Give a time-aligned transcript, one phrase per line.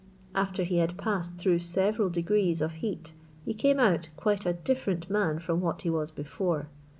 [0.33, 3.13] After he had passed through several degrees of heat,
[3.45, 6.69] he came out, quite a different man from what he was before.